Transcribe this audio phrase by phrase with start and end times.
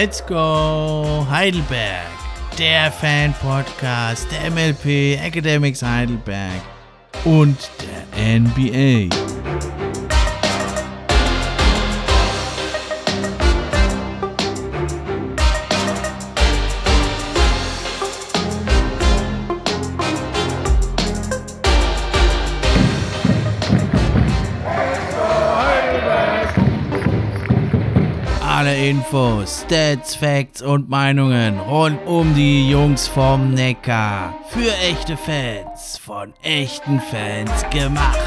[0.00, 2.08] Let's go Heidelberg,
[2.58, 6.62] der Fan-Podcast der MLP Academics Heidelberg
[7.26, 7.70] und
[8.16, 9.14] der NBA.
[28.90, 34.34] Infos, Stats, Facts und Meinungen rund um die Jungs vom Neckar.
[34.48, 38.18] Für echte Fans, von echten Fans gemacht.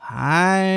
[0.00, 0.75] Hi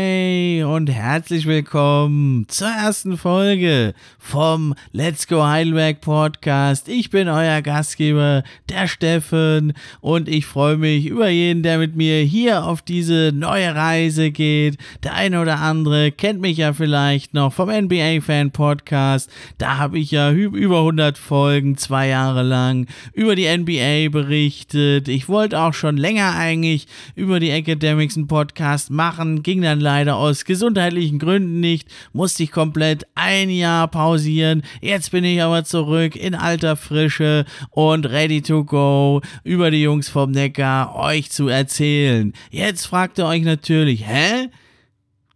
[0.75, 6.87] und herzlich willkommen zur ersten Folge vom Let's Go Heidelberg Podcast.
[6.87, 12.21] Ich bin euer Gastgeber, der Steffen, und ich freue mich über jeden, der mit mir
[12.21, 14.77] hier auf diese neue Reise geht.
[15.01, 19.31] Der eine oder andere kennt mich ja vielleicht noch vom NBA Fan Podcast.
[19.57, 25.07] Da habe ich ja über 100 Folgen, zwei Jahre lang, über die NBA berichtet.
[25.07, 30.15] Ich wollte auch schon länger eigentlich über die Academics einen Podcast machen ging dann leider
[30.15, 34.61] aus gesundheitlichen Gründen nicht, musste ich komplett ein Jahr pausieren.
[34.81, 40.09] Jetzt bin ich aber zurück in alter Frische und ready to go über die Jungs
[40.09, 42.33] vom Neckar euch zu erzählen.
[42.51, 44.49] Jetzt fragt ihr euch natürlich, hä?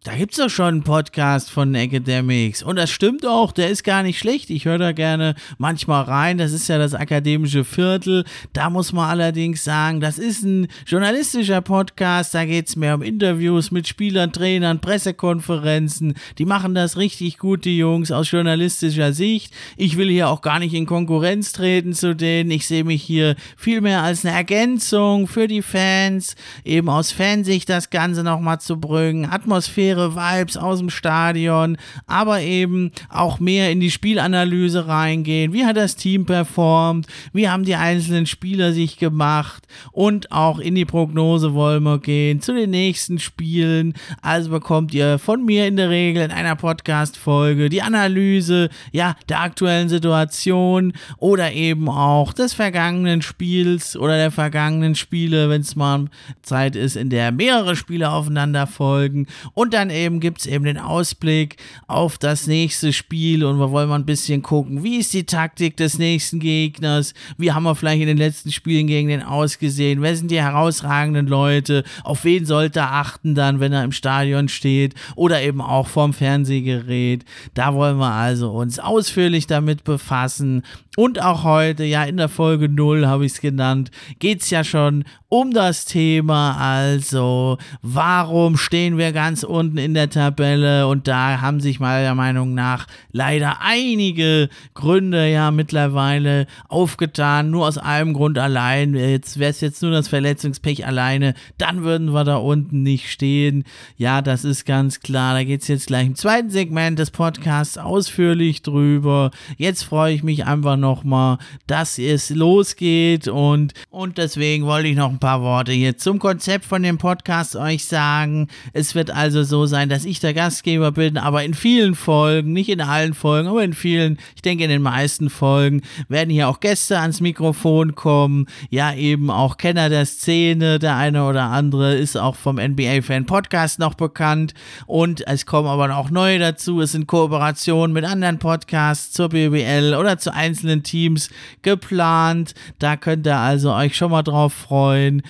[0.04, 2.62] Da gibt's doch schon einen Podcast von Academics.
[2.62, 4.50] Und das stimmt auch, der ist gar nicht schlecht.
[4.50, 6.38] Ich höre da gerne manchmal rein.
[6.38, 8.26] Das ist ja das akademische Viertel.
[8.52, 12.34] Da muss man allerdings sagen, das ist ein journalistischer Podcast.
[12.34, 16.16] Da geht's mehr um Interviews mit Spielern, Trainern, Pressekonferenzen.
[16.38, 19.54] Die machen das richtig gut, die Jungs, aus journalistischer Sicht.
[19.78, 22.52] Ich will hier auch gar nicht in Konkurrenz treten zu denen.
[22.52, 26.36] Ich sehe mich hier vielmehr als eine Ergänzung für die Fans.
[26.66, 29.32] Eben aus Fansicht das Ganze nochmal zu bringen.
[29.32, 31.78] Atmosphäre Atmosphäre, Vibes aus dem Stadion,
[32.08, 35.54] aber eben auch mehr in die Spielanalyse reingehen.
[35.54, 37.08] Wie hat das Team performt?
[37.32, 39.68] Wie haben die einzelnen Spieler sich gemacht?
[39.92, 43.94] Und auch in die Prognose wollen wir gehen zu den nächsten Spielen.
[44.22, 49.42] Also bekommt ihr von mir in der Regel in einer Podcast-Folge die Analyse, ja, der
[49.42, 56.06] aktuellen Situation oder eben auch des vergangenen Spiels oder der vergangenen Spiele, wenn es mal
[56.42, 59.28] Zeit ist, in der mehrere Spiele aufeinander folgen.
[59.54, 61.58] Und dann dann eben gibt es eben den Ausblick
[61.88, 65.76] auf das nächste Spiel und wir wollen mal ein bisschen gucken, wie ist die Taktik
[65.76, 70.16] des nächsten Gegners, wie haben wir vielleicht in den letzten Spielen gegen den ausgesehen, wer
[70.16, 74.96] sind die herausragenden Leute, auf wen sollte er achten dann, wenn er im Stadion steht
[75.16, 77.26] oder eben auch vorm Fernsehgerät.
[77.54, 80.64] Da wollen wir also uns ausführlich damit befassen.
[80.96, 83.90] Und auch heute, ja in der Folge 0 habe ich es genannt,
[84.20, 90.10] geht es ja schon um das Thema, also warum stehen wir ganz unten in der
[90.10, 97.68] Tabelle und da haben sich meiner Meinung nach leider einige Gründe ja mittlerweile aufgetan, nur
[97.68, 102.24] aus einem Grund allein, jetzt wäre es jetzt nur das Verletzungspech alleine, dann würden wir
[102.24, 103.64] da unten nicht stehen,
[103.98, 107.78] ja das ist ganz klar, da geht es jetzt gleich im zweiten Segment des Podcasts
[107.78, 114.88] ausführlich drüber, jetzt freue ich mich einfach nochmal, dass es losgeht und, und deswegen wollte
[114.88, 118.48] ich noch ein paar Worte hier zum Konzept von dem Podcast euch sagen.
[118.74, 122.70] Es wird also so sein, dass ich der Gastgeber bin, aber in vielen Folgen, nicht
[122.70, 126.60] in allen Folgen, aber in vielen, ich denke in den meisten Folgen, werden hier auch
[126.60, 128.48] Gäste ans Mikrofon kommen.
[128.70, 133.80] Ja, eben auch Kenner der Szene, der eine oder andere ist auch vom NBA-Fan Podcast
[133.80, 134.54] noch bekannt
[134.86, 136.82] und es kommen aber auch neue dazu.
[136.82, 141.30] Es sind Kooperationen mit anderen Podcasts zur BBL oder zu einzelnen Teams
[141.62, 142.54] geplant.
[142.80, 145.22] Da könnt ihr also euch schon mal drauf freuen.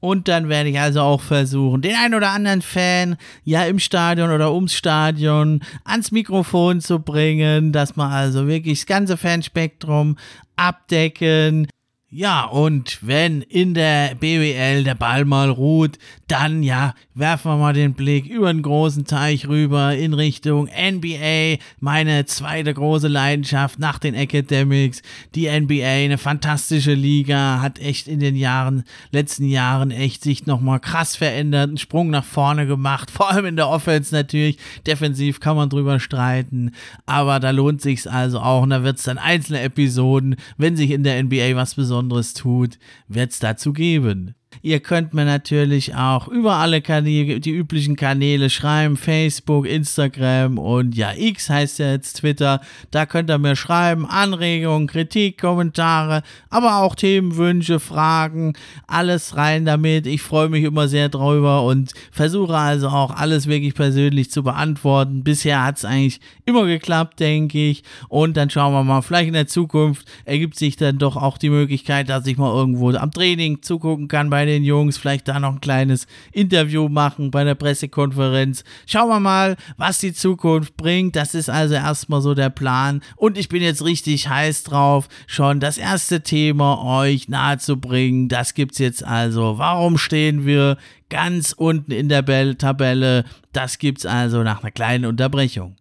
[0.00, 4.30] Und dann werde ich also auch versuchen, den ein oder anderen Fan ja im Stadion
[4.30, 10.16] oder ums Stadion ans Mikrofon zu bringen, dass man also wirklich das ganze Fanspektrum
[10.56, 11.68] abdecken.
[12.12, 15.96] Ja, und wenn in der BWL der Ball mal ruht,
[16.26, 21.62] dann ja, werfen wir mal den Blick über den großen Teich rüber in Richtung NBA,
[21.78, 25.02] meine zweite große Leidenschaft nach den Academics.
[25.36, 28.82] Die NBA, eine fantastische Liga, hat echt in den Jahren,
[29.12, 33.56] letzten Jahren echt sich nochmal krass verändert, einen Sprung nach vorne gemacht, vor allem in
[33.56, 34.58] der Offense natürlich.
[34.84, 36.72] Defensiv kann man drüber streiten,
[37.06, 41.04] aber da lohnt sich's also auch und da wird's dann einzelne Episoden, wenn sich in
[41.04, 44.34] der NBA was Besonderes Besonderes tut, wird es dazu geben.
[44.62, 50.94] Ihr könnt mir natürlich auch über alle Kanäle, die üblichen Kanäle schreiben, Facebook, Instagram und
[50.94, 52.60] ja, X heißt ja jetzt Twitter.
[52.90, 58.52] Da könnt ihr mir schreiben, Anregungen, Kritik, Kommentare, aber auch Themenwünsche, Fragen,
[58.86, 60.06] alles rein damit.
[60.06, 65.24] Ich freue mich immer sehr drüber und versuche also auch alles wirklich persönlich zu beantworten.
[65.24, 67.82] Bisher hat es eigentlich immer geklappt, denke ich.
[68.08, 71.48] Und dann schauen wir mal, vielleicht in der Zukunft ergibt sich dann doch auch die
[71.50, 75.54] Möglichkeit, dass ich mal irgendwo am Training zugucken kann bei den Jungs, vielleicht da noch
[75.54, 78.64] ein kleines Interview machen bei der Pressekonferenz.
[78.86, 81.16] Schauen wir mal, was die Zukunft bringt.
[81.16, 83.02] Das ist also erstmal so der Plan.
[83.16, 88.28] Und ich bin jetzt richtig heiß drauf, schon das erste Thema euch nahezubringen.
[88.28, 89.58] Das gibt es jetzt also.
[89.58, 90.76] Warum stehen wir
[91.08, 92.24] ganz unten in der
[92.58, 93.24] Tabelle?
[93.52, 95.76] Das gibt es also nach einer kleinen Unterbrechung.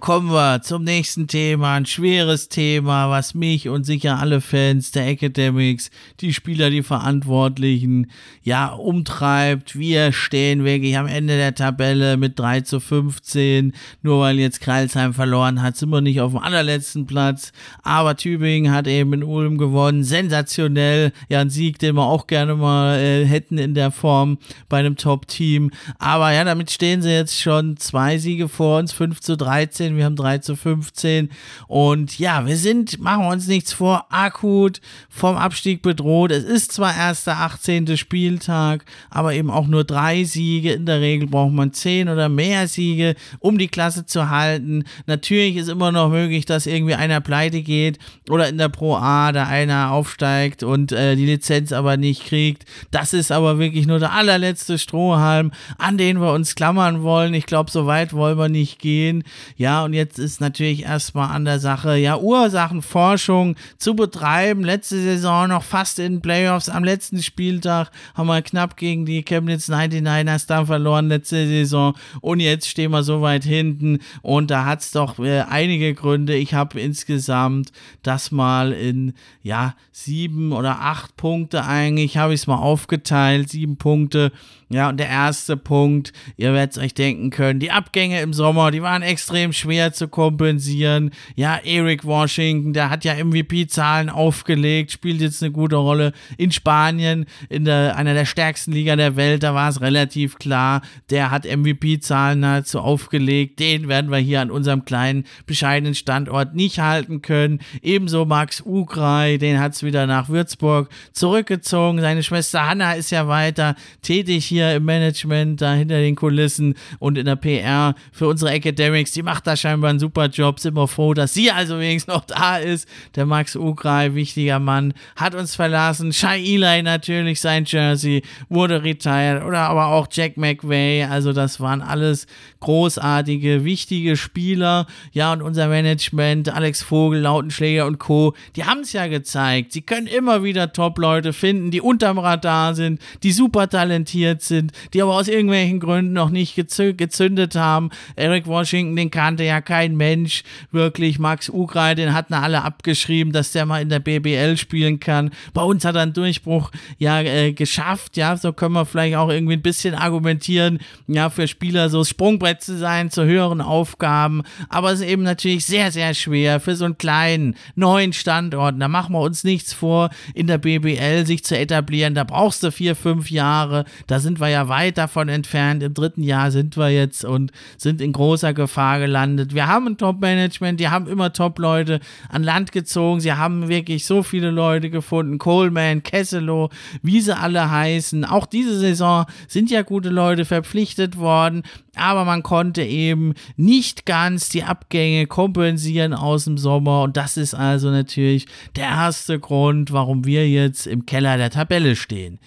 [0.00, 5.06] Kommen wir zum nächsten Thema, ein schweres Thema, was mich und sicher alle Fans der
[5.08, 5.90] Academics,
[6.20, 8.10] die Spieler, die Verantwortlichen,
[8.42, 9.78] ja, umtreibt.
[9.78, 13.72] Wir stehen wirklich am Ende der Tabelle mit 3 zu 15.
[14.02, 17.52] Nur weil jetzt Kreilsheim verloren hat, sind wir nicht auf dem allerletzten Platz.
[17.82, 20.04] Aber Tübingen hat eben in Ulm gewonnen.
[20.04, 21.12] Sensationell.
[21.28, 24.96] Ja, ein Sieg, den wir auch gerne mal äh, hätten in der Form bei einem
[24.96, 25.70] Top-Team.
[25.98, 29.96] Aber ja, damit stehen sie jetzt schon zwei Siege vor uns, 5 zu 3 13,
[29.96, 31.30] wir haben 3 zu 15.
[31.66, 36.30] Und ja, wir sind, machen wir uns nichts vor, akut vom Abstieg bedroht.
[36.30, 37.96] Es ist zwar erst der 18.
[37.96, 40.72] Spieltag, aber eben auch nur drei Siege.
[40.72, 44.84] In der Regel braucht man 10 oder mehr Siege, um die Klasse zu halten.
[45.06, 47.98] Natürlich ist immer noch möglich, dass irgendwie einer pleite geht
[48.28, 52.64] oder in der Pro A da einer aufsteigt und äh, die Lizenz aber nicht kriegt.
[52.90, 57.34] Das ist aber wirklich nur der allerletzte Strohhalm, an den wir uns klammern wollen.
[57.34, 59.24] Ich glaube, so weit wollen wir nicht gehen.
[59.56, 64.64] Ja, und jetzt ist natürlich erstmal an der Sache, ja, Ursachenforschung zu betreiben.
[64.64, 66.68] Letzte Saison noch fast in Playoffs.
[66.68, 71.94] Am letzten Spieltag haben wir knapp gegen die Chemnitz 99ers dann verloren letzte Saison.
[72.20, 73.98] Und jetzt stehen wir so weit hinten.
[74.22, 76.34] Und da hat es doch äh, einige Gründe.
[76.36, 77.72] Ich habe insgesamt
[78.02, 83.48] das mal in, ja, sieben oder acht Punkte eigentlich, habe ich es mal aufgeteilt.
[83.50, 84.32] Sieben Punkte.
[84.70, 88.70] Ja, und der erste Punkt, ihr werdet es euch denken können, die Abgänge im Sommer,
[88.70, 91.10] die waren extrem schwer zu kompensieren.
[91.36, 97.24] Ja, Eric Washington, der hat ja MVP-Zahlen aufgelegt, spielt jetzt eine gute Rolle in Spanien,
[97.48, 101.46] in der, einer der stärksten Liga der Welt, da war es relativ klar, der hat
[101.46, 107.60] MVP-Zahlen dazu aufgelegt, den werden wir hier an unserem kleinen, bescheidenen Standort nicht halten können.
[107.80, 113.28] Ebenso Max Ugrei, den hat es wieder nach Würzburg zurückgezogen, seine Schwester Hanna ist ja
[113.28, 118.26] weiter tätig hier hier im Management, da hinter den Kulissen und in der PR für
[118.26, 119.12] unsere Academics.
[119.12, 120.58] Die macht da scheinbar einen super Job.
[120.58, 122.88] Sind wir froh, dass sie also wenigstens noch da ist.
[123.14, 126.12] Der Max Ugrai, wichtiger Mann, hat uns verlassen.
[126.12, 129.44] Shai Eli natürlich, sein Jersey, wurde retired.
[129.44, 131.04] Oder aber auch Jack McVay.
[131.04, 132.26] Also das waren alles
[132.60, 134.86] großartige, wichtige Spieler.
[135.12, 139.72] Ja, und unser Management, Alex Vogel, Lautenschläger und Co., die haben es ja gezeigt.
[139.72, 145.02] Sie können immer wieder Top-Leute finden, die unterm Radar sind, die super talentiert sind, die
[145.02, 147.90] aber aus irgendwelchen Gründen noch nicht gezündet haben.
[148.16, 150.42] Eric Washington, den kannte ja kein Mensch.
[150.72, 155.30] Wirklich, Max Ugrai, den hatten alle abgeschrieben, dass der mal in der BBL spielen kann.
[155.54, 158.16] Bei uns hat er einen Durchbruch ja äh, geschafft.
[158.16, 160.78] Ja, so können wir vielleicht auch irgendwie ein bisschen argumentieren.
[161.06, 164.42] Ja, für Spieler so Sprungbrett zu sein zu höheren Aufgaben.
[164.68, 168.76] Aber es ist eben natürlich sehr, sehr schwer für so einen kleinen, neuen Standort.
[168.78, 172.14] Da machen wir uns nichts vor, in der BBL sich zu etablieren.
[172.14, 173.84] Da brauchst du vier, fünf Jahre.
[174.06, 175.82] Da sind wir ja weit davon entfernt.
[175.82, 179.54] Im dritten Jahr sind wir jetzt und sind in großer Gefahr gelandet.
[179.54, 183.20] Wir haben ein Top-Management, die haben immer Top-Leute an Land gezogen.
[183.20, 185.38] Sie haben wirklich so viele Leute gefunden.
[185.38, 186.70] Coleman, Kesselow,
[187.02, 188.24] wie sie alle heißen.
[188.24, 191.62] Auch diese Saison sind ja gute Leute verpflichtet worden
[191.98, 197.54] aber man konnte eben nicht ganz die Abgänge kompensieren aus dem Sommer und das ist
[197.54, 202.38] also natürlich der erste Grund, warum wir jetzt im Keller der Tabelle stehen.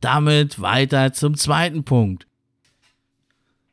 [0.00, 2.26] Damit weiter zum zweiten Punkt.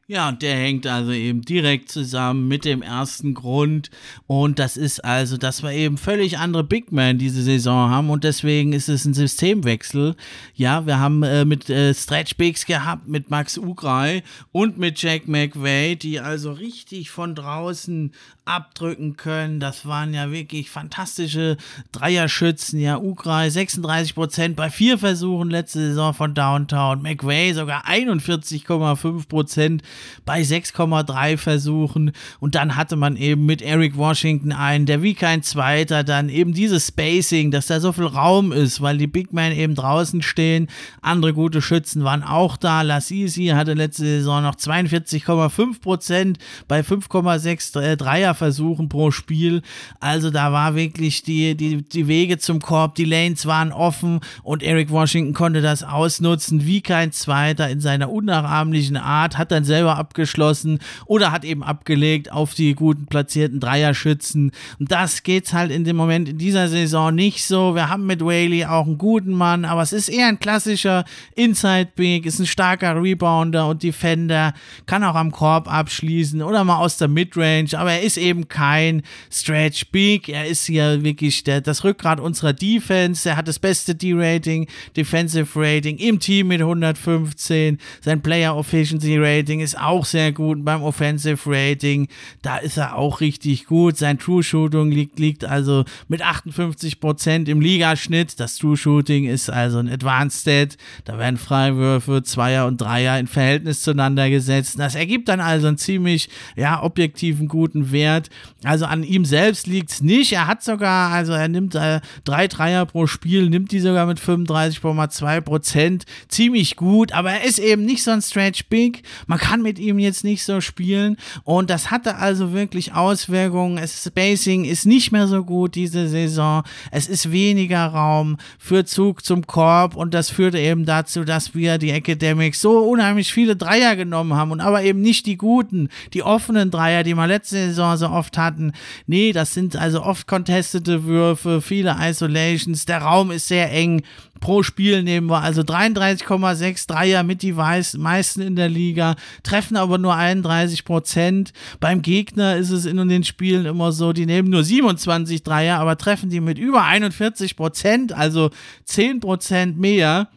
[0.10, 3.90] Ja, und der hängt also eben direkt zusammen mit dem ersten Grund.
[4.26, 8.10] Und das ist also, dass wir eben völlig andere Big Men diese Saison haben.
[8.10, 10.16] Und deswegen ist es ein Systemwechsel.
[10.56, 14.24] Ja, wir haben äh, mit äh, Stretch Bigs gehabt, mit Max Ugrei
[14.54, 18.14] und mit Jack McVay, die also richtig von draußen
[18.48, 19.60] abdrücken können.
[19.60, 21.58] Das waren ja wirklich fantastische
[21.92, 22.80] Dreierschützen.
[22.80, 27.02] Ja, Ugrei 36 Prozent bei vier Versuchen letzte Saison von Downtown.
[27.02, 29.84] McVay sogar 41,5 Prozent
[30.26, 32.12] bei 6,3 Versuchen.
[32.40, 36.54] Und dann hatte man eben mit Eric Washington einen, der wie kein zweiter dann eben
[36.54, 40.68] dieses Spacing, dass da so viel Raum ist, weil die Big Men eben draußen stehen.
[41.02, 42.82] Andere gute Schützen waren auch da.
[42.82, 46.38] Lassisi hatte letzte Saison noch 42,5 Prozent
[46.68, 49.62] bei 5,6 äh, Dreierversuchen pro Spiel.
[50.00, 54.64] Also da war wirklich die, die, die Wege zum Korb, die Lanes waren offen und
[54.64, 59.87] Eric Washington konnte das ausnutzen wie kein zweiter in seiner unnachahmlichen Art, hat dann selber
[59.88, 64.52] selber abgeschlossen oder hat eben abgelegt auf die guten platzierten Dreierschützen.
[64.80, 67.76] Und das geht's halt in dem Moment in dieser Saison nicht so.
[67.76, 71.90] Wir haben mit Whaley auch einen guten Mann, aber es ist eher ein klassischer Inside
[71.96, 74.54] Big, ist ein starker Rebounder und Defender,
[74.86, 79.04] kann auch am Korb abschließen oder mal aus der Midrange, aber er ist eben kein
[79.32, 80.30] Stretch Big.
[80.30, 83.30] Er ist hier wirklich der, das Rückgrat unserer Defense.
[83.30, 87.78] Er hat das beste D-Rating, Defensive Rating im Team mit 115.
[88.02, 92.08] Sein Player Efficiency Rating ist auch sehr gut beim Offensive Rating.
[92.42, 93.98] Da ist er auch richtig gut.
[93.98, 98.40] Sein True Shooting liegt, liegt also mit 58% im Ligaschnitt.
[98.40, 100.78] Das True Shooting ist also ein Advanced Stat.
[101.06, 104.80] Da werden Freiwürfe, Zweier und Dreier in Verhältnis zueinander gesetzt.
[104.80, 108.30] Das ergibt dann also einen ziemlich, ja, objektiven guten Wert.
[108.64, 110.34] Also an ihm selbst liegt es nicht.
[110.34, 114.20] Er hat sogar, also er nimmt äh, drei Dreier pro Spiel, nimmt die sogar mit
[114.20, 116.04] 35,2%.
[116.28, 119.04] Ziemlich gut, aber er ist eben nicht so ein Stretch Big.
[119.28, 121.18] Man kann mit ihm jetzt nicht so spielen.
[121.44, 123.78] Und das hatte also wirklich Auswirkungen.
[123.78, 126.64] Es Spacing ist nicht mehr so gut diese Saison.
[126.90, 131.78] Es ist weniger Raum für Zug zum Korb und das führte eben dazu, dass wir
[131.78, 136.24] die Academics so unheimlich viele Dreier genommen haben und aber eben nicht die guten, die
[136.24, 138.72] offenen Dreier, die wir letzte Saison so oft hatten.
[139.06, 142.86] Nee, das sind also oft contestete Würfe, viele Isolations.
[142.86, 144.04] Der Raum ist sehr eng
[144.40, 149.98] pro Spiel nehmen wir also 33,6 Dreier mit die meisten in der Liga, treffen aber
[149.98, 151.54] nur 31 Prozent.
[151.80, 155.98] Beim Gegner ist es in den Spielen immer so, die nehmen nur 27 Dreier, aber
[155.98, 158.50] treffen die mit über 41 Prozent, also
[158.86, 160.30] 10 Prozent mehr.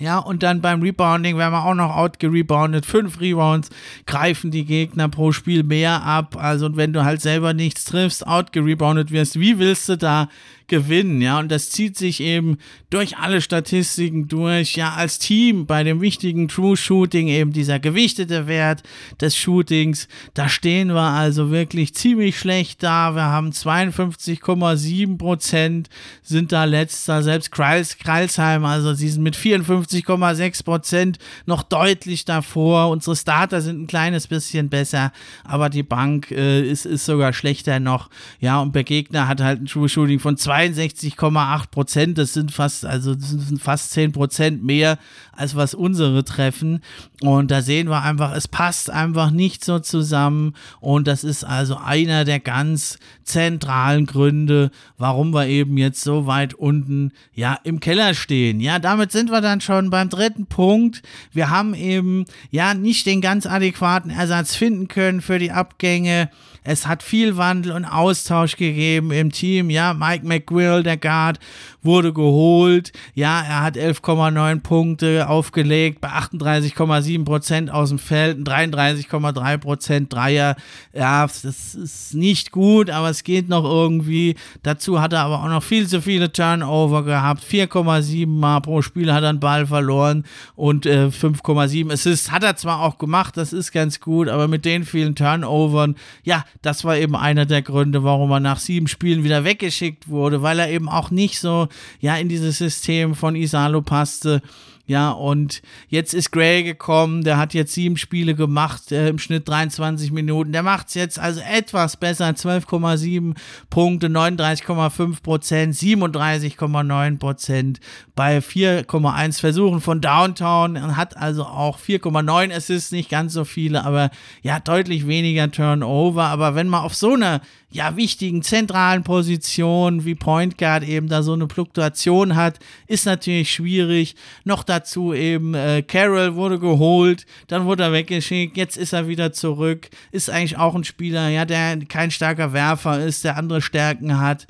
[0.00, 2.86] Ja, und dann beim Rebounding werden wir auch noch outgereboundet.
[2.86, 3.70] Fünf Rebounds
[4.06, 6.36] greifen die Gegner pro Spiel mehr ab.
[6.38, 10.28] Also, wenn du halt selber nichts triffst, outgereboundet wirst, wie willst du da
[10.68, 12.58] gewinnen, ja, und das zieht sich eben
[12.90, 18.46] durch alle Statistiken durch, ja, als Team bei dem wichtigen True Shooting, eben dieser gewichtete
[18.46, 18.82] Wert
[19.20, 25.88] des Shootings, da stehen wir also wirklich ziemlich schlecht da, wir haben 52,7 Prozent,
[26.22, 32.90] sind da letzter, selbst Kreis, Kreilsheim, also sie sind mit 54,6 Prozent noch deutlich davor,
[32.90, 35.12] unsere Starter sind ein kleines bisschen besser,
[35.44, 39.62] aber die Bank äh, ist, ist sogar schlechter noch, ja, und der Gegner hat halt
[39.62, 42.18] ein True Shooting von 2 62,8 Prozent.
[42.18, 44.98] Das sind fast, also sind fast 10 Prozent mehr,
[45.32, 46.82] als was unsere treffen.
[47.22, 50.54] Und da sehen wir einfach, es passt einfach nicht so zusammen.
[50.80, 56.54] Und das ist also einer der ganz zentralen Gründe, warum wir eben jetzt so weit
[56.54, 58.60] unten, ja, im Keller stehen.
[58.60, 61.02] Ja, damit sind wir dann schon beim dritten Punkt.
[61.32, 66.30] Wir haben eben, ja, nicht den ganz adäquaten Ersatz finden können für die Abgänge.
[66.64, 69.70] Es hat viel Wandel und Austausch gegeben im Team.
[69.70, 71.38] Ja, Mike McGrill, der Guard,
[71.82, 72.92] wurde geholt.
[73.14, 80.56] Ja, er hat 11,9 Punkte aufgelegt bei 38,7 Prozent aus dem Feld, 33,3 Prozent Dreier.
[80.92, 84.34] Ja, das ist nicht gut, aber es geht noch irgendwie.
[84.62, 87.44] Dazu hat er aber auch noch viel zu viele Turnover gehabt.
[87.44, 90.24] 4,7 Mal pro Spiel hat er einen Ball verloren
[90.56, 94.64] und äh, 5,7 Assists hat er zwar auch gemacht, das ist ganz gut, aber mit
[94.64, 99.24] den vielen Turnovern, ja, das war eben einer der Gründe, warum er nach sieben Spielen
[99.24, 101.67] wieder weggeschickt wurde, weil er eben auch nicht so
[102.00, 104.42] ja in dieses System von Isalo passte.
[104.88, 105.60] Ja, und
[105.90, 110.52] jetzt ist Gray gekommen, der hat jetzt sieben Spiele gemacht, äh, im Schnitt 23 Minuten.
[110.52, 113.36] Der macht es jetzt also etwas besser, 12,7
[113.68, 117.80] Punkte, 39,5 Prozent, 37,9 Prozent
[118.16, 120.76] bei 4,1 Versuchen von Downtown.
[120.76, 124.10] Er hat also auch 4,9 Assists, nicht ganz so viele, aber
[124.40, 126.24] ja, deutlich weniger Turnover.
[126.24, 131.22] Aber wenn man auf so einer ja, wichtigen zentralen Position wie Point Guard eben da
[131.22, 134.14] so eine Fluktuation hat, ist natürlich schwierig.
[134.44, 139.32] Noch dazu eben äh, Carroll wurde geholt, dann wurde er weggeschickt, jetzt ist er wieder
[139.32, 139.90] zurück.
[140.12, 144.46] Ist eigentlich auch ein Spieler, ja, der kein starker Werfer ist, der andere Stärken hat.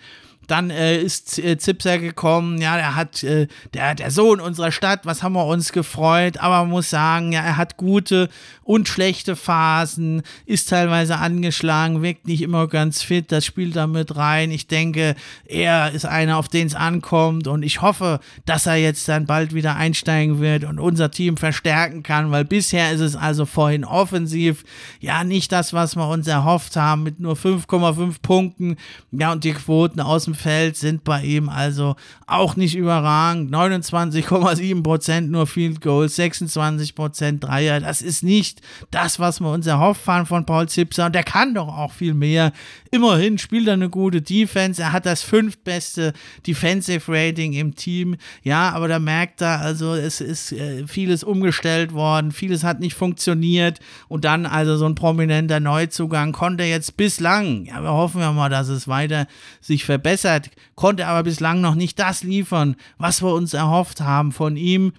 [0.49, 5.07] Dann äh, ist äh, Zipser gekommen, ja, er hat, äh, der, der Sohn unserer Stadt,
[5.07, 8.29] was haben wir uns gefreut, aber man muss sagen, ja, er hat gute
[8.65, 14.17] und schlechte Phasen, ist teilweise angeschlagen, wirkt nicht immer ganz fit, das spielt da mit
[14.17, 14.51] rein.
[14.51, 15.15] Ich denke,
[15.47, 17.47] er ist einer, auf den es ankommt.
[17.47, 22.03] Und ich hoffe, dass er jetzt dann bald wieder einsteigen wird und unser Team verstärken
[22.03, 24.65] kann, weil bisher ist es also vorhin offensiv,
[25.01, 28.77] ja, nicht das, was wir uns erhofft haben, mit nur 5,5 Punkten,
[29.11, 33.55] ja, und die Quoten aus dem Feld sind bei ihm also auch nicht überragend.
[33.55, 37.81] 29,7% nur Field Goals, 26% Dreier.
[37.81, 41.07] Das ist nicht das, was wir uns erhofft haben von Paul Zipser.
[41.07, 42.53] Und der kann doch auch viel mehr.
[42.91, 44.81] Immerhin spielt er eine gute Defense.
[44.81, 46.13] Er hat das fünftbeste
[46.47, 48.17] Defensive Rating im Team.
[48.43, 52.33] Ja, aber da merkt er, also es ist äh, vieles umgestellt worden.
[52.33, 53.81] Vieles hat nicht funktioniert.
[54.09, 58.49] Und dann also so ein prominenter Neuzugang konnte jetzt bislang, ja, wir hoffen ja mal,
[58.49, 59.27] dass es weiter
[59.61, 64.33] sich verbessert verbessert, konnte aber bislang noch nicht das liefern, was wir uns erhofft haben
[64.33, 64.93] von ihm.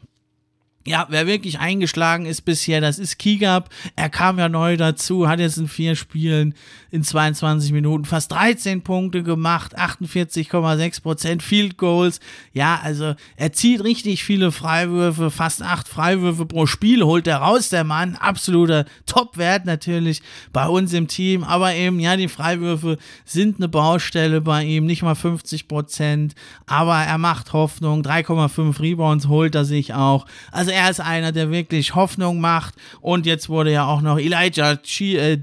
[0.90, 3.70] Ja, wer wirklich eingeschlagen ist bisher, das ist Kigab.
[3.96, 6.56] Er kam ja neu dazu, hat jetzt in vier Spielen
[6.90, 12.20] in 22 Minuten fast 13 Punkte gemacht, 48,6% Field Goals.
[12.54, 17.70] Ja, also er zieht richtig viele Freiwürfe, fast acht Freiwürfe pro Spiel holt er raus,
[17.70, 18.16] der Mann.
[18.16, 21.44] Absoluter Topwert natürlich bei uns im Team.
[21.44, 26.32] Aber eben, ja, die Freiwürfe sind eine Baustelle bei ihm, nicht mal 50%.
[26.66, 30.26] Aber er macht Hoffnung, 3,5 Rebounds holt er sich auch.
[30.52, 32.76] Also er ist einer, der wirklich Hoffnung macht.
[33.02, 35.40] Und jetzt wurde ja auch noch Elijah, Ch äh,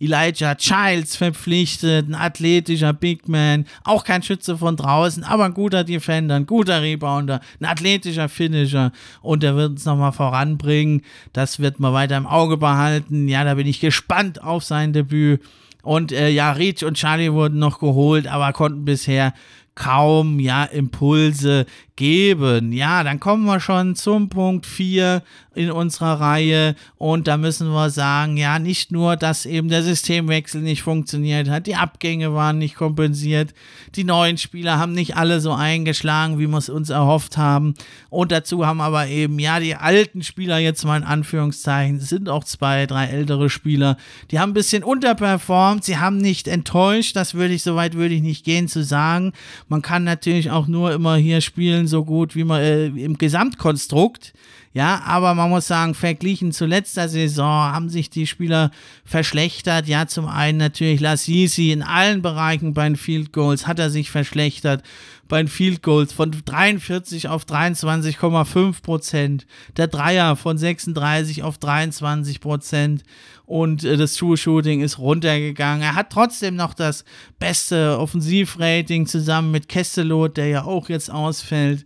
[0.00, 5.54] Elijah Child Childs verpflichtet, ein athletischer Big Man, auch kein Schütze von draußen, aber ein
[5.54, 8.92] guter Defender, ein guter Rebounder, ein athletischer Finisher
[9.22, 11.02] und der wird uns nochmal voranbringen.
[11.32, 13.28] Das wird man weiter im Auge behalten.
[13.28, 15.42] Ja, da bin ich gespannt auf sein Debüt.
[15.82, 19.32] Und äh, ja, Reach und Charlie wurden noch geholt, aber konnten bisher
[19.74, 21.64] kaum ja Impulse
[21.98, 22.72] geben.
[22.72, 25.20] Ja, dann kommen wir schon zum Punkt 4
[25.56, 30.60] in unserer Reihe und da müssen wir sagen, ja, nicht nur, dass eben der Systemwechsel
[30.60, 33.52] nicht funktioniert hat, die Abgänge waren nicht kompensiert,
[33.96, 37.74] die neuen Spieler haben nicht alle so eingeschlagen, wie wir es uns erhofft haben
[38.10, 42.28] und dazu haben aber eben, ja, die alten Spieler jetzt mal in Anführungszeichen, es sind
[42.28, 43.96] auch zwei, drei ältere Spieler,
[44.30, 48.22] die haben ein bisschen unterperformt, sie haben nicht enttäuscht, das würde ich, soweit würde ich
[48.22, 49.32] nicht gehen zu sagen.
[49.66, 54.32] Man kann natürlich auch nur immer hier spielen, so gut wie man äh, im Gesamtkonstrukt.
[54.74, 58.70] Ja, aber man muss sagen, verglichen zu letzter Saison haben sich die Spieler
[59.04, 59.88] verschlechtert.
[59.88, 64.10] Ja, zum einen natürlich Lassisi in allen Bereichen bei den Field Goals hat er sich
[64.10, 64.84] verschlechtert.
[65.28, 69.46] Bei den Field Goals von 43 auf 23,5 Prozent.
[69.76, 73.02] Der Dreier von 36 auf 23 Prozent.
[73.44, 75.82] Und äh, das True Shooting ist runtergegangen.
[75.82, 77.04] Er hat trotzdem noch das
[77.38, 81.84] beste Offensivrating zusammen mit Kesselot, der ja auch jetzt ausfällt.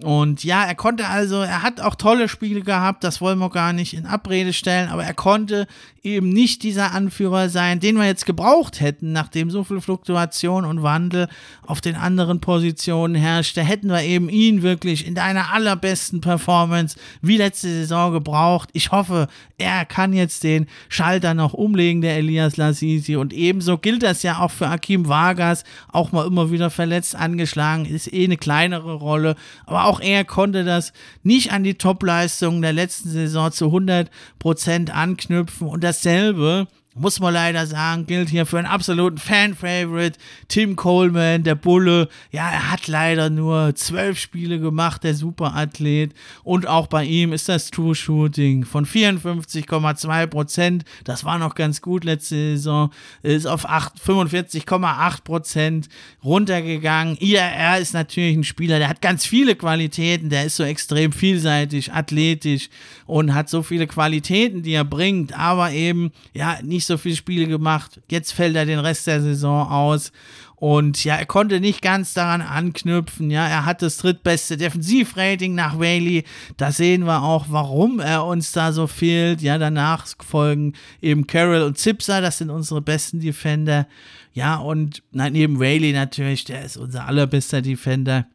[0.00, 3.74] Und ja, er konnte also, er hat auch tolle Spiele gehabt, das wollen wir gar
[3.74, 5.66] nicht in Abrede stellen, aber er konnte
[6.02, 10.82] eben nicht dieser Anführer sein, den wir jetzt gebraucht hätten, nachdem so viel Fluktuation und
[10.82, 11.28] Wandel
[11.66, 17.36] auf den anderen Positionen herrschte, hätten wir eben ihn wirklich in deiner allerbesten Performance wie
[17.36, 18.68] letzte Saison gebraucht.
[18.72, 23.16] Ich hoffe, er kann jetzt den Schalter noch umlegen, der Elias Lassisi.
[23.16, 27.86] Und ebenso gilt das ja auch für Akim Vargas, auch mal immer wieder verletzt angeschlagen,
[27.86, 30.92] ist eh eine kleinere Rolle, aber auch er konnte das
[31.22, 37.32] nicht an die Topleistungen der letzten Saison zu 100% anknüpfen und das dasselbe muss man
[37.32, 40.18] leider sagen, gilt hier für einen absoluten Fan-Favorite.
[40.48, 42.08] Tim Coleman, der Bulle.
[42.30, 46.12] Ja, er hat leider nur zwölf Spiele gemacht, der Superathlet.
[46.44, 50.84] Und auch bei ihm ist das True Shooting von 54,2 Prozent.
[51.04, 52.90] Das war noch ganz gut letzte Saison.
[53.22, 55.88] Ist auf 45,8 Prozent
[56.22, 57.16] runtergegangen.
[57.18, 60.28] IRR ist natürlich ein Spieler, der hat ganz viele Qualitäten.
[60.28, 62.68] Der ist so extrem vielseitig, athletisch
[63.06, 65.38] und hat so viele Qualitäten, die er bringt.
[65.38, 68.00] Aber eben, ja, nicht nicht so viele Spiele gemacht.
[68.10, 70.10] Jetzt fällt er den Rest der Saison aus.
[70.56, 73.30] Und ja, er konnte nicht ganz daran anknüpfen.
[73.30, 76.24] Ja, er hat das drittbeste Defensivrating nach Whaley.
[76.56, 79.42] Da sehen wir auch, warum er uns da so fehlt.
[79.42, 82.20] Ja, danach folgen eben Carroll und Zipser.
[82.20, 83.86] Das sind unsere besten Defender.
[84.32, 88.26] Ja, und neben Whaley natürlich, der ist unser allerbester Defender.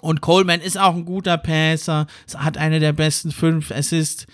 [0.00, 2.06] Und Coleman ist auch ein guter Passer.
[2.34, 4.26] Hat eine der besten fünf Assists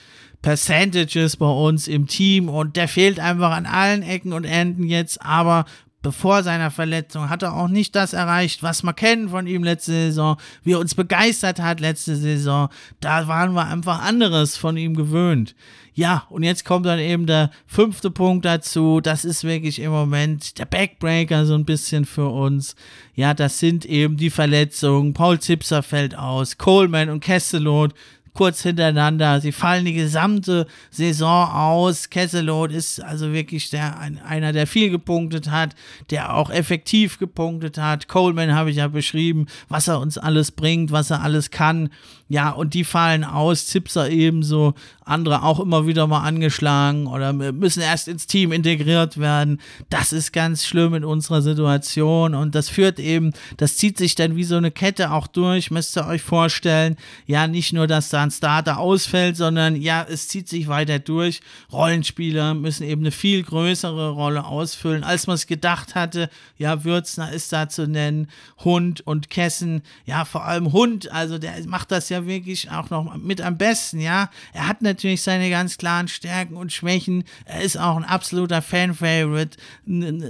[0.43, 5.21] Percentages bei uns im Team und der fehlt einfach an allen Ecken und Enden jetzt,
[5.23, 5.65] aber
[6.03, 9.93] bevor seiner Verletzung hat er auch nicht das erreicht, was wir kennen von ihm letzte
[9.93, 12.69] Saison, wie er uns begeistert hat letzte Saison.
[13.01, 15.55] Da waren wir einfach anderes von ihm gewöhnt.
[15.95, 19.01] Ja, und jetzt kommt dann eben der fünfte Punkt dazu.
[19.01, 22.77] Das ist wirklich im Moment der Backbreaker so ein bisschen für uns.
[23.17, 25.13] Ja, das sind eben die Verletzungen.
[25.13, 27.95] Paul Zipser fällt aus, Coleman und Kesselot
[28.39, 29.41] kurz hintereinander.
[29.41, 32.09] Sie fallen die gesamte Saison aus.
[32.09, 35.75] Kesselot ist also wirklich der, ein, einer, der viel gepunktet hat,
[36.11, 38.07] der auch effektiv gepunktet hat.
[38.07, 41.91] Coleman habe ich ja beschrieben, was er uns alles bringt, was er alles kann.
[42.29, 44.75] Ja, und die fallen aus, Zipser ebenso,
[45.09, 49.61] andere auch immer wieder mal angeschlagen oder müssen erst ins Team integriert werden.
[49.89, 54.37] Das ist ganz schlimm in unserer Situation und das führt eben, das zieht sich dann
[54.37, 56.97] wie so eine Kette auch durch, müsst ihr euch vorstellen.
[57.27, 61.41] Ja, nicht nur, dass da ein Starter ausfällt, sondern ja, es zieht sich weiter durch.
[61.73, 66.29] Rollenspieler müssen eben eine viel größere Rolle ausfüllen, als man es gedacht hatte.
[66.59, 69.83] Ja, Würzner ist da zu nennen, Hund und Kessen.
[70.05, 74.01] Ja, vor allem Hund, also der macht das ja wirklich auch noch mit am besten,
[74.01, 74.31] ja.
[74.53, 77.25] Er hat natürlich seine ganz klaren Stärken und Schwächen.
[77.45, 79.57] Er ist auch ein absoluter Fan-Favorite.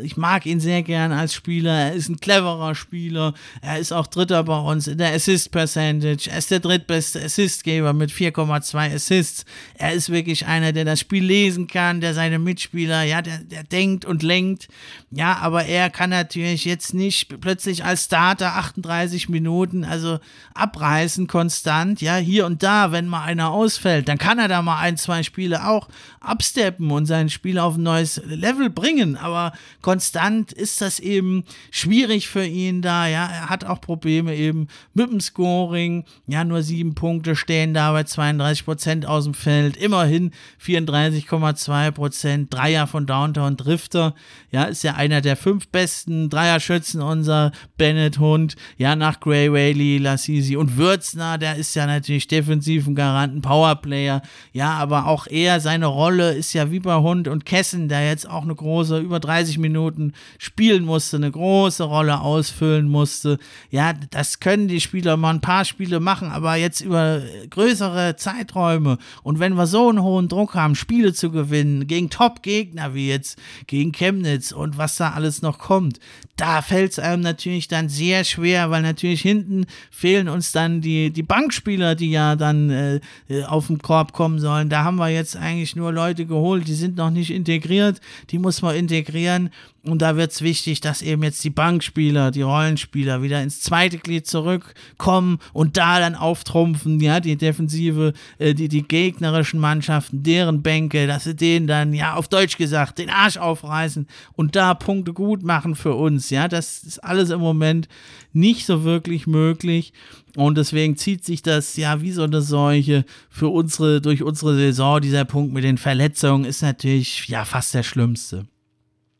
[0.02, 1.72] Ich mag ihn sehr gern als Spieler.
[1.72, 3.34] Er ist ein cleverer Spieler.
[3.62, 6.30] Er ist auch Dritter bei uns in der Assist-Percentage.
[6.30, 9.44] Er ist der drittbeste Assistgeber mit 4,2 Assists.
[9.74, 13.64] Er ist wirklich einer, der das Spiel lesen kann, der seine Mitspieler, ja, der, der
[13.64, 14.68] denkt und lenkt.
[15.10, 20.18] Ja, aber er kann natürlich jetzt nicht plötzlich als Starter 38 Minuten, also
[20.54, 24.62] abreißen konstant konstant, ja, hier und da, wenn mal einer ausfällt, dann kann er da
[24.62, 25.88] mal ein, zwei Spiele auch
[26.20, 29.16] absteppen und sein Spiel auf ein neues Level bringen.
[29.16, 33.26] Aber konstant ist das eben schwierig für ihn da, ja.
[33.26, 36.04] Er hat auch Probleme eben mit dem Scoring.
[36.26, 39.76] Ja, nur sieben Punkte stehen da bei 32 Prozent aus dem Feld.
[39.76, 40.32] Immerhin
[40.64, 42.54] 34,2 Prozent.
[42.54, 44.14] Dreier von Downtown Drifter.
[44.50, 48.56] Ja, ist ja einer der fünf besten Dreierschützen, unser Bennett Hund.
[48.76, 53.42] Ja, nach Gray Whaley, Lassisi und Würzner, der ist ist ja natürlich defensiv ein Garanten
[53.42, 54.22] Powerplayer.
[54.52, 58.28] Ja, aber auch er, seine Rolle ist ja wie bei Hund und Kessen, der jetzt
[58.28, 63.38] auch eine große, über 30 Minuten spielen musste, eine große Rolle ausfüllen musste.
[63.70, 68.96] Ja, das können die Spieler mal ein paar Spiele machen, aber jetzt über größere Zeiträume.
[69.22, 73.38] Und wenn wir so einen hohen Druck haben, Spiele zu gewinnen, gegen Top-Gegner wie jetzt
[73.66, 76.00] gegen Chemnitz und was da alles noch kommt,
[76.38, 81.10] da fällt es einem natürlich dann sehr schwer, weil natürlich hinten fehlen uns dann die,
[81.10, 81.24] die
[81.58, 84.68] Bankspieler, die ja dann äh, äh, auf den Korb kommen sollen.
[84.68, 88.62] Da haben wir jetzt eigentlich nur Leute geholt, die sind noch nicht integriert, die muss
[88.62, 89.50] man integrieren.
[89.88, 93.96] Und da wird es wichtig, dass eben jetzt die Bankspieler, die Rollenspieler wieder ins zweite
[93.98, 100.62] Glied zurückkommen und da dann auftrumpfen, ja, die Defensive, äh, die, die gegnerischen Mannschaften, deren
[100.62, 105.12] Bänke, dass sie denen dann, ja, auf Deutsch gesagt, den Arsch aufreißen und da Punkte
[105.14, 106.48] gut machen für uns, ja.
[106.48, 107.88] Das ist alles im Moment
[108.32, 109.92] nicht so wirklich möglich.
[110.36, 115.00] Und deswegen zieht sich das ja wie so eine Seuche für unsere, durch unsere Saison.
[115.00, 118.46] Dieser Punkt mit den Verletzungen ist natürlich ja fast der schlimmste.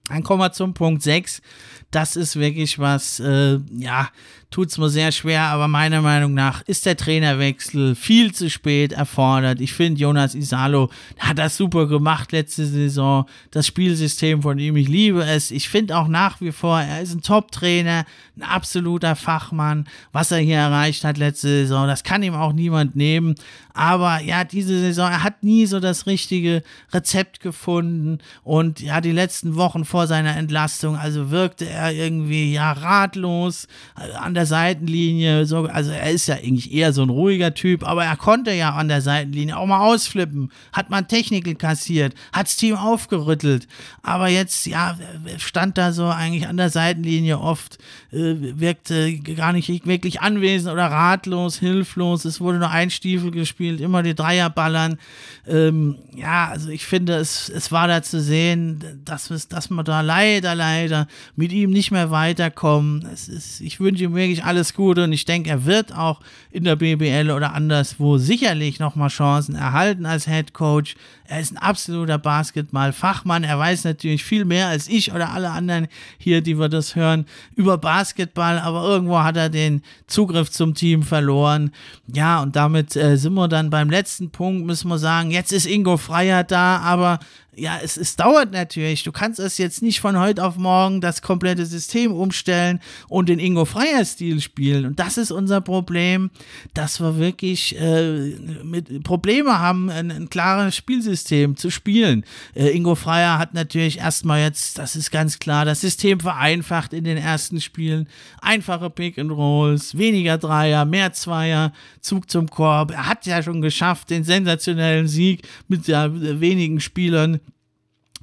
[0.08, 1.42] Dann kommen wir zum Punkt 6.
[1.90, 4.08] Das ist wirklich was, äh, ja,
[4.50, 8.92] tut es mir sehr schwer, aber meiner Meinung nach ist der Trainerwechsel viel zu spät
[8.92, 9.60] erfordert.
[9.60, 13.26] Ich finde, Jonas Isalo hat das super gemacht letzte Saison.
[13.50, 15.50] Das Spielsystem von ihm, ich liebe es.
[15.50, 19.86] Ich finde auch nach wie vor, er ist ein Top-Trainer, ein absoluter Fachmann.
[20.12, 23.34] Was er hier erreicht hat letzte Saison, das kann ihm auch niemand nehmen.
[23.74, 28.18] Aber ja, diese Saison, er hat nie so das richtige Rezept gefunden.
[28.42, 34.12] Und ja, die letzten Wochen vor seiner Entlastung, also wirkte er irgendwie ja ratlos äh,
[34.16, 35.46] an der Seitenlinie.
[35.46, 38.74] So, also er ist ja eigentlich eher so ein ruhiger Typ, aber er konnte ja
[38.74, 43.66] an der Seitenlinie auch mal ausflippen, hat mal Technical kassiert, hat das Team aufgerüttelt.
[44.02, 44.96] Aber jetzt, ja,
[45.38, 47.78] stand da so eigentlich an der Seitenlinie oft,
[48.12, 52.24] äh, wirkte gar nicht wirklich anwesend oder ratlos, hilflos.
[52.24, 54.98] Es wurde nur ein Stiefel gespielt, immer die Dreier ballern.
[55.46, 60.02] Ähm, ja, also ich finde, es, es war da zu sehen, dass, dass wir da
[60.02, 63.02] leider, leider mit ihm nicht mehr weiterkommen.
[63.02, 66.20] Ist, ich wünsche ihm wirklich alles Gute und ich denke, er wird auch
[66.50, 70.94] in der BBL oder anderswo sicherlich nochmal Chancen erhalten als Head Coach.
[71.24, 73.44] Er ist ein absoluter Basketball-Fachmann.
[73.44, 77.26] Er weiß natürlich viel mehr als ich oder alle anderen hier, die wir das hören,
[77.54, 81.70] über Basketball, aber irgendwo hat er den Zugriff zum Team verloren.
[82.06, 85.66] Ja, und damit äh, sind wir dann beim letzten Punkt, müssen wir sagen, jetzt ist
[85.66, 87.18] Ingo Freier da, aber
[87.58, 89.02] ja, es, es dauert natürlich.
[89.02, 93.38] Du kannst es jetzt nicht von heute auf morgen das komplette System umstellen und den
[93.38, 94.86] Ingo Freier Stil spielen.
[94.86, 96.30] Und das ist unser Problem,
[96.74, 102.24] dass wir wirklich äh, mit Probleme haben, ein, ein, klares Spielsystem zu spielen.
[102.54, 107.04] Äh, Ingo Freier hat natürlich erstmal jetzt, das ist ganz klar, das System vereinfacht in
[107.04, 108.08] den ersten Spielen.
[108.40, 112.92] Einfache Pick and Rolls, weniger Dreier, mehr Zweier, Zug zum Korb.
[112.92, 117.40] Er hat ja schon geschafft, den sensationellen Sieg mit ja, wenigen Spielern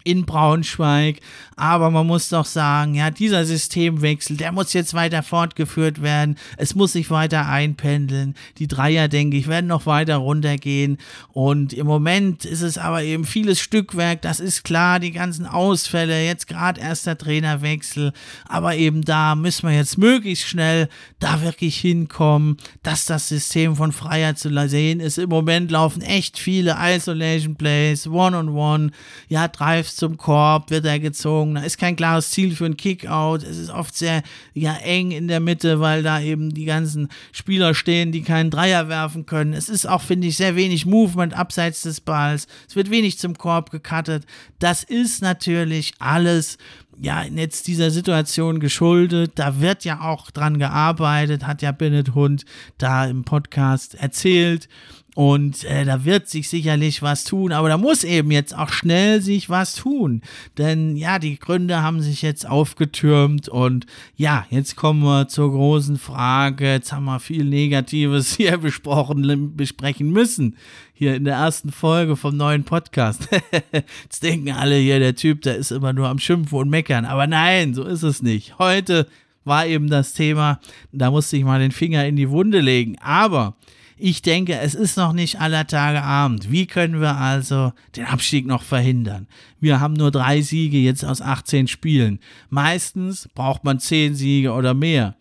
[0.06, 1.20] in Braunschweig.
[1.58, 6.38] Aber man muss doch sagen, ja, dieser Systemwechsel, der muss jetzt weiter fortgeführt werden.
[6.58, 8.36] Es muss sich weiter einpendeln.
[8.58, 10.98] Die Dreier, denke ich, werden noch weiter runtergehen.
[11.34, 14.22] Und im Moment ist es aber eben vieles Stückwerk.
[14.22, 18.14] Das ist klar, die ganzen Ausfälle, jetzt gerade erst der Trainerwechsel.
[18.48, 20.88] Aber eben da müssen wir jetzt möglichst schnell
[21.20, 25.18] da wirklich hinkommen, dass das System von Freier zu sehen ist.
[25.18, 28.92] Im Moment laufen echt viele Isolation Plays, One-on-One, -on -one,
[29.28, 31.56] ja, Drives zum Korb, wird er gezogen.
[31.56, 33.44] Da ist kein klares Ziel für ein Kickout.
[33.44, 37.74] Es ist oft sehr ja, eng in der Mitte, weil da eben die ganzen Spieler
[37.74, 39.54] stehen, die keinen Dreier werfen können.
[39.54, 42.48] Es ist auch, finde ich, sehr wenig Movement abseits des Balls.
[42.68, 44.26] Es wird wenig zum Korb gecuttet.
[44.60, 46.58] Das ist natürlich alles
[46.98, 49.34] ja, jetzt dieser Situation geschuldet.
[49.36, 52.46] Da wird ja auch dran gearbeitet, hat ja Bennett Hund
[52.78, 54.70] da im Podcast erzählt.
[55.16, 59.22] Und äh, da wird sich sicherlich was tun, aber da muss eben jetzt auch schnell
[59.22, 60.22] sich was tun.
[60.58, 63.86] Denn ja, die Gründe haben sich jetzt aufgetürmt und
[64.18, 66.74] ja, jetzt kommen wir zur großen Frage.
[66.74, 70.58] Jetzt haben wir viel Negatives hier besprochen, besprechen müssen.
[70.94, 73.30] Hier in der ersten Folge vom neuen Podcast.
[74.04, 77.06] jetzt denken alle hier, der Typ, der ist immer nur am Schimpfen und meckern.
[77.06, 78.60] Aber nein, so ist es nicht.
[78.60, 79.08] Heute
[79.46, 80.60] war eben das Thema,
[80.92, 82.98] da musste ich mal den Finger in die Wunde legen.
[83.00, 83.56] Aber
[83.98, 86.52] ich denke, es ist noch nicht aller Tage Abend.
[86.52, 89.28] Wie können wir also den Abstieg noch verhindern?
[89.60, 92.20] Wir haben nur drei Siege jetzt aus 18 Spielen.
[92.50, 95.16] Meistens braucht man zehn Siege oder mehr.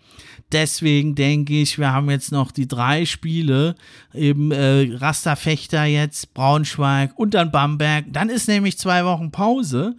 [0.52, 3.74] Deswegen denke ich, wir haben jetzt noch die drei Spiele,
[4.12, 8.06] eben äh, Rasterfechter jetzt, Braunschweig und dann Bamberg.
[8.12, 9.96] Dann ist nämlich zwei Wochen Pause.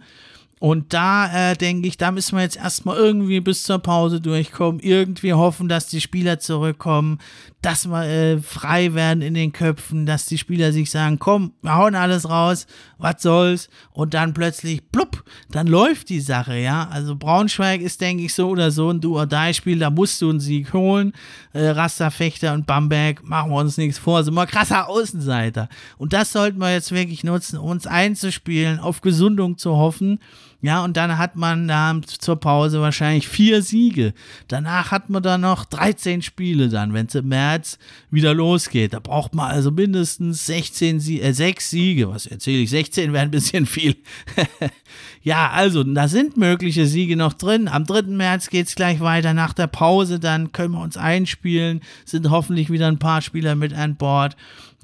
[0.58, 4.80] Und da äh, denke ich, da müssen wir jetzt erstmal irgendwie bis zur Pause durchkommen,
[4.80, 7.18] irgendwie hoffen, dass die Spieler zurückkommen,
[7.60, 11.74] dass wir äh, frei werden in den Köpfen, dass die Spieler sich sagen, komm, wir
[11.74, 12.66] hauen alles raus,
[12.96, 16.88] was soll's, und dann plötzlich, plupp, dann läuft die Sache, ja.
[16.90, 20.72] Also Braunschweig ist, denke ich, so oder so ein Do-or-Die-Spiel, da musst du einen Sieg
[20.72, 21.12] holen.
[21.52, 25.68] Äh, Rasterfechter und Bamberg, machen wir uns nichts vor, sind mal krasser Außenseiter.
[25.98, 30.18] Und das sollten wir jetzt wirklich nutzen, uns einzuspielen, auf Gesundung zu hoffen.
[30.62, 34.14] Ja, und dann hat man da zur Pause wahrscheinlich vier Siege.
[34.48, 37.78] Danach hat man dann noch 13 Spiele dann, wenn es im März
[38.10, 38.94] wieder losgeht.
[38.94, 42.08] Da braucht man also mindestens 16 Sie äh, 6 Siege.
[42.08, 42.70] Was erzähle ich?
[42.70, 43.96] 16 wäre ein bisschen viel.
[45.22, 47.68] ja, also da sind mögliche Siege noch drin.
[47.68, 48.02] Am 3.
[48.02, 49.34] März geht es gleich weiter.
[49.34, 51.80] Nach der Pause dann können wir uns einspielen.
[52.06, 54.36] Sind hoffentlich wieder ein paar Spieler mit an Bord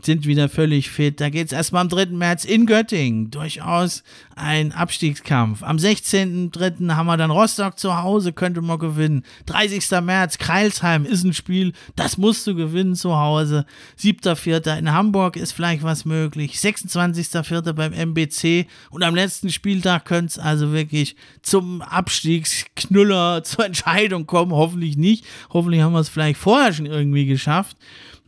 [0.04, 1.20] sind wieder völlig fit.
[1.20, 2.06] Da geht es erstmal am 3.
[2.06, 3.30] März in Göttingen.
[3.30, 4.02] Durchaus
[4.36, 5.62] ein Abstiegskampf.
[5.62, 6.94] Am 16.3.
[6.94, 9.24] haben wir dann Rostock zu Hause, könnte man gewinnen.
[9.46, 10.00] 30.
[10.02, 13.66] März, Kreilsheim ist ein Spiel, das musst du gewinnen zu Hause.
[13.98, 14.78] 7.4.
[14.78, 16.56] in Hamburg ist vielleicht was möglich.
[16.56, 17.72] 26.4.
[17.72, 18.66] beim MBC.
[18.90, 24.52] Und am letzten Spieltag könnte es also wirklich zum Abstiegsknüller, zur Entscheidung kommen.
[24.52, 25.24] Hoffentlich nicht.
[25.50, 27.76] Hoffentlich haben wir es vielleicht vorher schon irgendwie geschafft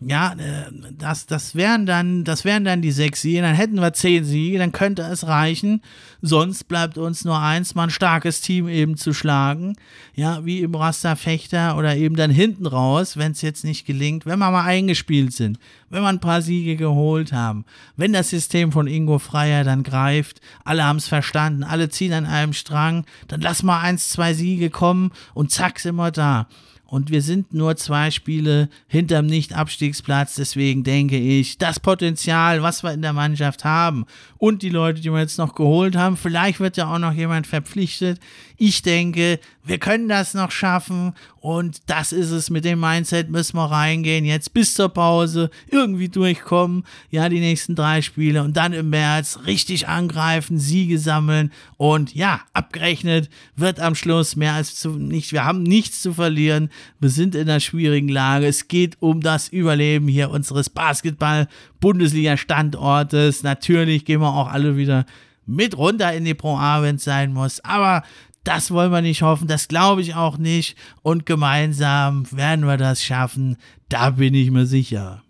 [0.06, 3.92] ja, äh, das, das wären dann, das wären dann die sechs Siege, dann hätten wir
[3.92, 5.82] zehn Siege, dann könnte es reichen.
[6.20, 9.76] Sonst bleibt uns nur eins, mal ein starkes Team eben zu schlagen.
[10.14, 14.38] Ja, wie im Rasterfechter oder eben dann hinten raus, wenn es jetzt nicht gelingt, wenn
[14.38, 15.58] wir mal eingespielt sind,
[15.90, 17.64] wenn wir ein paar Siege geholt haben,
[17.96, 22.26] wenn das System von Ingo Freier dann greift, alle haben es verstanden, alle ziehen an
[22.26, 26.48] einem Strang, dann lass mal eins, zwei Siege kommen und zack sind wir da.
[26.94, 30.36] Und wir sind nur zwei Spiele hinterm Nicht-Abstiegsplatz.
[30.36, 34.06] Deswegen denke ich, das Potenzial, was wir in der Mannschaft haben
[34.38, 37.48] und die Leute, die wir jetzt noch geholt haben, vielleicht wird ja auch noch jemand
[37.48, 38.20] verpflichtet.
[38.56, 42.50] Ich denke, wir können das noch schaffen und das ist es.
[42.50, 44.24] Mit dem Mindset müssen wir reingehen.
[44.24, 46.84] Jetzt bis zur Pause irgendwie durchkommen.
[47.10, 52.42] Ja, die nächsten drei Spiele und dann im März richtig angreifen, Siege sammeln und ja,
[52.52, 55.32] abgerechnet wird am Schluss mehr als zu nicht.
[55.32, 56.70] Wir haben nichts zu verlieren.
[57.00, 58.46] Wir sind in einer schwierigen Lage.
[58.46, 63.42] Es geht um das Überleben hier unseres Basketball-Bundesliga-Standortes.
[63.42, 65.06] Natürlich gehen wir auch alle wieder
[65.46, 67.64] mit runter in die Pro A, wenn es sein muss.
[67.64, 68.02] Aber
[68.44, 70.76] das wollen wir nicht hoffen, das glaube ich auch nicht.
[71.02, 73.56] Und gemeinsam werden wir das schaffen,
[73.88, 75.22] da bin ich mir sicher.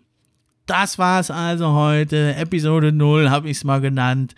[0.65, 2.35] Das war es also heute.
[2.35, 4.35] Episode 0 habe ich es mal genannt.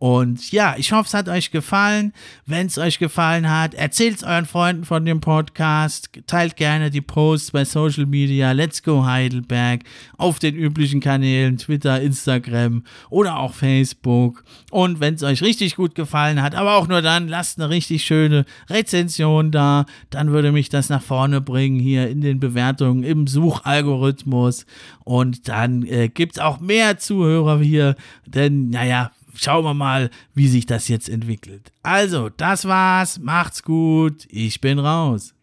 [0.00, 2.14] Und ja, ich hoffe, es hat euch gefallen.
[2.46, 6.08] Wenn es euch gefallen hat, erzählt es euren Freunden von dem Podcast.
[6.26, 8.52] Teilt gerne die Posts bei Social Media.
[8.52, 9.82] Let's go Heidelberg.
[10.16, 14.42] Auf den üblichen Kanälen Twitter, Instagram oder auch Facebook.
[14.70, 18.02] Und wenn es euch richtig gut gefallen hat, aber auch nur dann, lasst eine richtig
[18.04, 19.84] schöne Rezension da.
[20.08, 24.64] Dann würde mich das nach vorne bringen hier in den Bewertungen im Suchalgorithmus.
[25.04, 27.96] Und dann äh, gibt es auch mehr Zuhörer hier.
[28.24, 31.72] Denn, naja, schauen wir mal, wie sich das jetzt entwickelt.
[31.82, 33.18] Also, das war's.
[33.18, 34.26] Macht's gut.
[34.30, 35.34] Ich bin raus.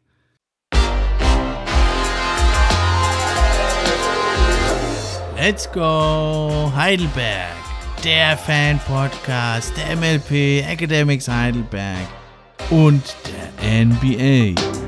[5.38, 7.56] Let's go Heidelberg.
[8.04, 12.08] Der Fan-Podcast der MLP Academics Heidelberg
[12.70, 13.16] und
[13.62, 14.87] der NBA.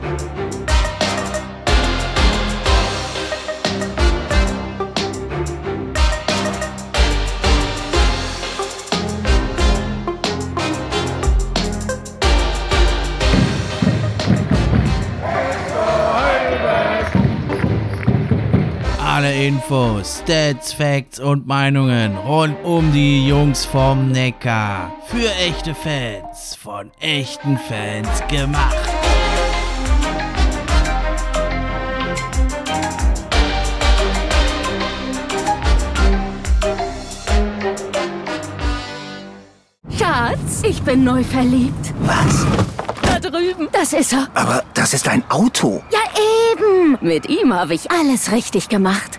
[19.40, 24.92] Infos, Stats, Facts und Meinungen rund um die Jungs vom Neckar.
[25.08, 28.76] Für echte Fans, von echten Fans gemacht.
[39.98, 41.94] Schatz, ich bin neu verliebt.
[42.02, 42.46] Was?
[43.02, 43.70] Da drüben.
[43.72, 44.28] Das ist er.
[44.34, 45.82] Aber das ist ein Auto.
[45.92, 46.00] Ja,
[46.52, 46.98] eben.
[47.00, 49.19] Mit ihm habe ich alles richtig gemacht.